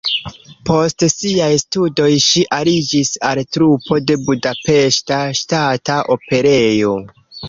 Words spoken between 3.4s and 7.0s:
trupo de Budapeŝta Ŝtata Operejo.